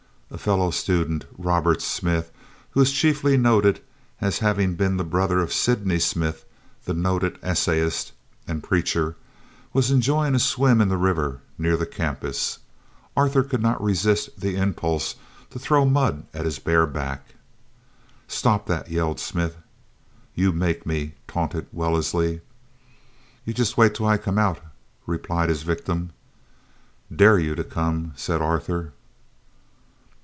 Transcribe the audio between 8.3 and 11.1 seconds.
and preacher, was enjoying a swim in the